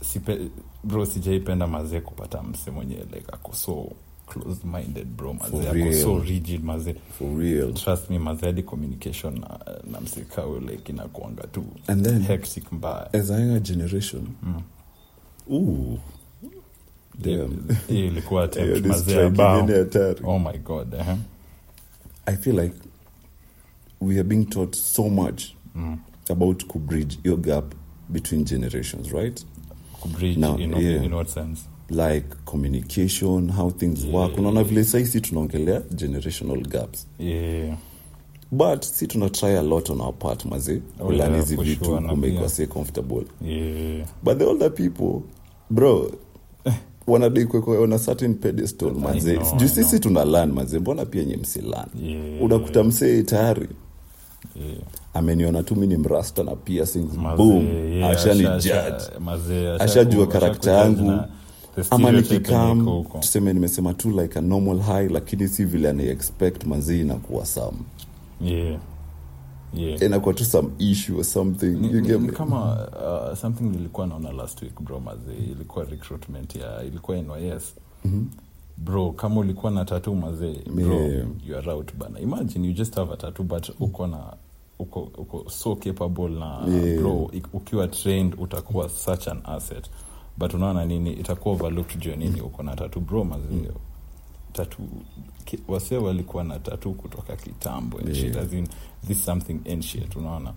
[0.02, 0.38] sipe,
[0.84, 3.90] bro sijaipenda mazee kupata mse mwenye like ako so
[4.26, 7.74] close minded bro mazee ako so rigid mazee for real.
[7.74, 9.58] Trust me mazee hadi communication na,
[9.90, 13.12] na msikawe like inakuanga tu And then- hectic mbaya.
[13.14, 14.62] as a younger generation Mm.
[15.50, 15.98] ooh
[17.88, 20.20] ilikuwa hatari.
[20.24, 21.16] oh my god eh?
[22.26, 22.74] i feel like
[24.00, 25.42] we are being taught so much
[25.74, 25.98] mm.
[26.30, 27.74] about kubridge your gap
[28.08, 29.46] between generations right
[30.00, 31.04] kubridge Now, in, yeah.
[31.04, 34.14] in what sense like communication how things Yeah.
[34.14, 37.76] work unaona vile saisi tunaongelea generational gaps yeah
[38.50, 42.48] but si tuna try a lot on our part maze Oh, kulani hizi vitu kumake
[42.56, 42.66] pia.
[42.66, 45.20] comfortable yeah but the older people
[45.70, 46.12] bro
[47.08, 51.36] wanadai kuwekwa on a certain pedestal maze juu sisi tuna lan mazee mbona pia nye
[51.36, 52.42] msilan yeah.
[52.42, 53.68] Unakuta msee tayari
[54.56, 54.78] yeah.
[55.14, 59.04] ameniona tu mi ni mrasta na piercings boom yeah, ashani asha- judge.
[59.82, 61.12] ashajua karakta yangu.
[61.90, 66.64] ama nikikam tuseme nimesema tu like a normal high lakini si vile ana expect
[67.00, 67.74] inakuwa sam
[68.40, 68.78] yeah
[69.74, 70.02] yeah.
[70.02, 71.66] Inakuwa tu some issue or something.
[71.70, 72.32] Ni- you get ni me?
[72.32, 72.88] kama
[73.30, 78.24] uh, something nilikuwa naona last week bro maze ilikuwa recruitment ya ilikuwa nys Mhm.
[78.76, 81.26] bro kama ulikuwa na tatu mazee bro Yeah.
[81.46, 82.20] you are out bana.
[82.20, 84.32] Imagine you just have a tattoo but uko na
[84.78, 87.00] uko, uko so capable na Yeah.
[87.00, 89.90] bro ukiwa trained utakuwa such an asset.
[90.36, 93.68] But unaona nini itakuwa overlooked juu nini uko na tatu bro mazee
[94.52, 94.76] tatu
[95.37, 95.37] ki-
[95.68, 98.20] wasee walikuwa na tatu kutoka kitambo and Yeah.
[98.20, 98.68] shit as in
[99.06, 100.52] this something ancient unaona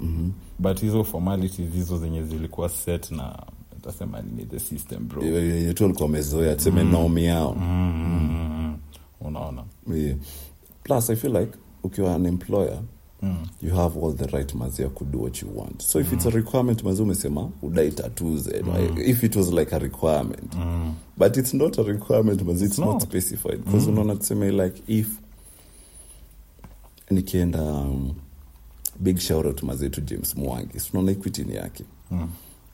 [0.00, 0.30] Mhm.
[0.58, 3.42] but hizo formalities hizo zenye zilikuwa set na
[3.82, 8.78] tasema nini the system bro yenye tu alikuwa amezoea tuseme nomi yao mm,
[9.20, 9.64] unaona
[9.94, 10.16] yeah.
[10.82, 12.80] plus i feel like ukiwa an employer
[13.22, 13.46] mm.
[13.62, 16.30] you have all the right mazia could do what you want so if it's a
[16.30, 18.98] requirement mazi umesema udai tattoos mm.
[19.04, 20.94] if it was like a requirement Mm.
[21.16, 23.92] but it's not a requirement mazi it's It's not specified because Mm.
[23.92, 25.08] unaona tuseme like if
[27.10, 28.14] nikienda um,
[29.00, 30.78] big shout out mazetu james mwangi
[31.10, 32.28] equity ni yake Mm.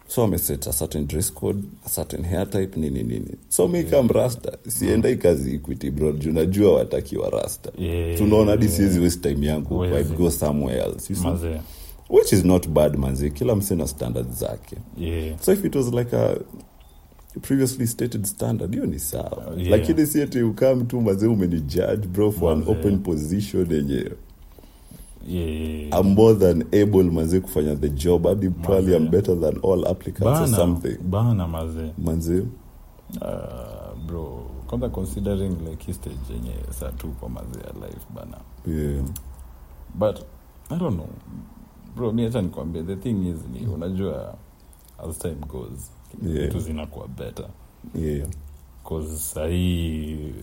[0.08, 3.36] So ameset a certain dress code a certain hair type nini nini.
[3.48, 4.58] So mi kam rasta.
[4.68, 6.12] Siendai kazi equity bro.
[6.12, 7.70] Juu najua watakiwa rasta.
[7.78, 8.18] Yeah.
[8.18, 11.60] tunaona hadi siwezi waste time yangu I go somewhere else you see?
[12.08, 14.76] which is not bad manzi kila mse na standard zake.
[14.98, 15.38] Yeah.
[15.40, 16.36] so if it was like a
[17.42, 19.54] previously stated standard hiyo ni sawa.
[19.56, 19.70] Yeah.
[19.70, 24.10] lakini si ati ukam tu mazee umeni judge bro for an open position yenye
[25.28, 25.98] Yeah.
[26.00, 28.26] I'm more than able mazee kufanya the job.
[28.26, 30.96] Hadi probably I'm better than all applicants or something.
[31.02, 32.46] Bana mazee manzi
[33.20, 38.36] uh, bro kwanza considering like stage yenye saa tuko mazee ya life bana.
[38.66, 39.02] Yeah.
[39.94, 40.18] but
[40.70, 41.08] i don't know.
[41.96, 44.34] Bro mi hata nikwambia the thing is ni unajua
[45.08, 45.90] as time goes
[46.22, 46.56] Yeah.
[46.58, 47.46] zinakuwa better.
[47.94, 48.28] Yeah.
[48.88, 50.34] cause sahii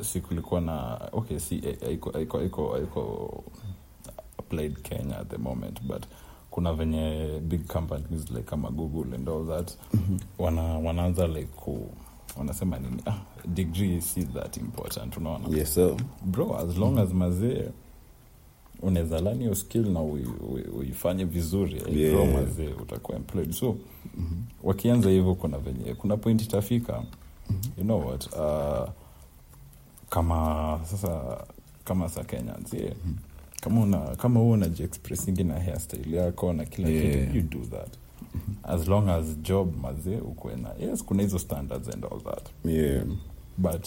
[0.00, 2.38] si kulikuwa na okay si aiko aiko
[2.72, 3.44] haiko
[4.46, 6.02] applied kenya at the moment but
[6.50, 9.72] kuna venye big companies like kama google and all that
[10.38, 11.90] wana wanaanza like ku
[12.38, 13.02] wanasema nini?
[13.06, 15.48] Ah, degree si that important unaona?
[15.58, 15.96] Yes, sir.
[16.24, 17.68] bro as long as mazee
[18.82, 22.32] unaweza lani hiyo skill na ui- ui- uifanye vizuri Yeah.
[22.34, 23.52] mazee utakuwa employed.
[23.52, 23.76] So
[24.62, 27.02] wakianza hivyo kuna venye kuna point itafika.
[27.78, 28.26] You know what?
[28.32, 28.88] Uh,
[30.10, 31.44] kama sasa
[31.84, 32.94] kama sa kenyans yeah.
[33.60, 37.26] Kama una kama huo unajiexpressingi na hairstyle yako na kila Yeah.
[37.26, 37.94] kitu you do that.
[38.62, 42.48] As long as job mazee ukuwe na yes kuna hizo standards and all that.
[42.64, 43.04] Yeah.
[43.58, 43.86] but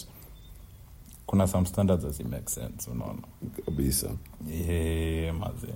[1.25, 3.21] kuna some standards as make sense unaona?
[3.65, 4.09] Kabisa.
[4.67, 5.73] Yeah, maze.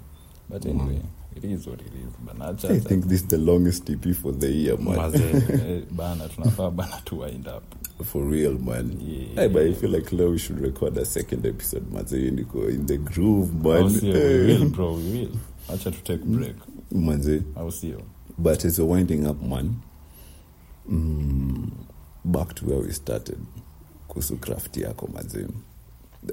[0.49, 1.01] But anyway
[1.37, 4.47] it is what it is banacha i think this is the longest dp for the
[4.51, 4.95] year man.
[4.95, 5.15] Maze
[5.53, 7.63] eh, bana tunafaa bana to wind up.
[8.03, 8.97] For real man.
[9.01, 9.35] Yeah.
[9.35, 12.97] hey, but i feel like now we should record a second episode niko in the
[12.97, 13.89] groove man.
[13.89, 15.37] sio we will bro we will.
[15.69, 16.55] Acha to take break.
[16.91, 18.01] Manze au sio
[18.37, 19.75] but it's a winding up man.
[20.89, 21.71] Mm,
[22.25, 23.37] back to where we started.
[24.07, 25.47] Kuhusu craft yako mazee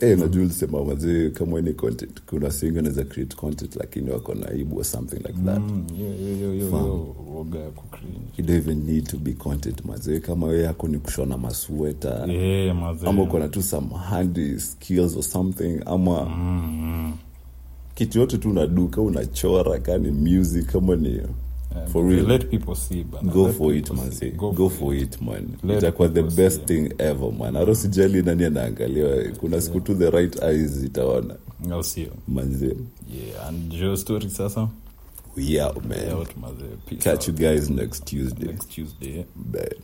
[0.00, 4.48] Hey, najua ulisema mazee kama ni content kuna singi anaweza create content lakini wako na
[4.48, 5.58] aibu or something like that.
[5.58, 5.84] Mm,
[8.38, 12.76] you don't even need to be content mazee kama we yako ni kushona masweta yeah,
[13.08, 17.12] ama uko na tu some handy skills or something ama mm,
[17.94, 21.20] kitu yote tu unaduka unachora kani music kama ni
[21.74, 21.86] mm.
[21.88, 22.26] For real.
[22.26, 24.12] let people see bana go Let for it man.
[24.12, 24.30] see.
[24.30, 25.20] go, for it.
[25.22, 25.48] man.
[25.64, 26.66] Let itakuwa the best see.
[26.66, 27.56] thing ever man.
[27.56, 31.36] Aro sijali nani anaangalia kuna siku tu the right eyes zitaona
[31.70, 32.10] au sio.
[32.28, 32.66] Manze.
[32.66, 34.68] Yeah and your story sasa?
[35.36, 36.10] We out man.
[36.12, 36.28] Out
[37.00, 38.46] catch you guys next tuesday.
[38.46, 39.76] Next tuesday Bye.